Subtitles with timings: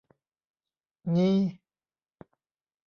[1.15, 1.31] งี้